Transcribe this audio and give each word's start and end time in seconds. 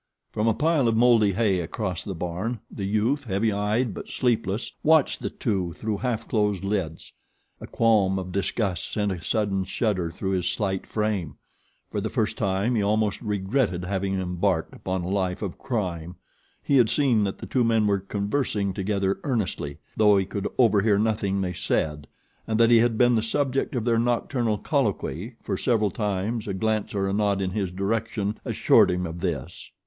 From 0.31 0.47
a 0.47 0.55
pile 0.55 0.87
of 0.87 0.97
mouldy 0.97 1.33
hay 1.33 1.59
across 1.59 2.03
the 2.03 2.15
barn 2.15 2.59
the 2.71 2.85
youth, 2.87 3.25
heavy 3.25 3.51
eyed 3.51 3.93
but 3.93 4.09
sleepless, 4.09 4.71
watched 4.81 5.19
the 5.19 5.29
two 5.29 5.73
through 5.73 5.97
half 5.97 6.27
closed 6.27 6.63
lids. 6.63 7.13
A 7.59 7.67
qualm 7.67 8.17
of 8.17 8.31
disgust 8.31 8.91
sent 8.91 9.11
a 9.11 9.21
sudden 9.21 9.63
shudder 9.63 10.09
through 10.09 10.31
his 10.31 10.47
slight 10.49 10.87
frame. 10.87 11.35
For 11.91 12.01
the 12.01 12.09
first 12.09 12.35
time 12.35 12.73
he 12.73 12.81
almost 12.81 13.21
regretted 13.21 13.85
having 13.85 14.19
embarked 14.19 14.73
upon 14.73 15.03
a 15.03 15.07
life 15.07 15.43
of 15.43 15.59
crime. 15.59 16.15
He 16.63 16.77
had 16.77 16.89
seen 16.89 17.23
that 17.25 17.37
the 17.37 17.45
two 17.45 17.63
men 17.63 17.85
were 17.85 17.99
conversing 17.99 18.73
together 18.73 19.19
earnestly, 19.23 19.77
though 19.95 20.17
he 20.17 20.25
could 20.25 20.47
over 20.57 20.81
hear 20.81 20.97
nothing 20.97 21.41
they 21.41 21.53
said, 21.53 22.07
and 22.47 22.59
that 22.59 22.71
he 22.71 22.77
had 22.77 22.97
been 22.97 23.13
the 23.13 23.21
subject 23.21 23.75
of 23.75 23.85
their 23.85 23.99
nocturnal 23.99 24.57
colloquy, 24.57 25.35
for 25.43 25.57
several 25.59 25.91
times 25.91 26.47
a 26.47 26.55
glance 26.55 26.95
or 26.95 27.07
a 27.07 27.13
nod 27.13 27.39
in 27.39 27.51
his 27.51 27.69
direction 27.71 28.35
assured 28.43 28.89
him 28.89 29.05
of 29.05 29.19
this. 29.19 29.69